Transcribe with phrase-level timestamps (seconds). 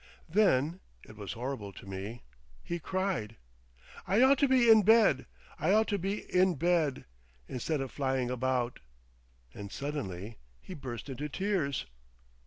[0.27, 3.35] Then—it was horrible to me—he cried,
[4.07, 5.27] "I ought to be in bed;
[5.59, 7.05] I ought to be in bed...
[7.47, 8.79] instead of flying about,"
[9.53, 11.85] and suddenly he burst into tears.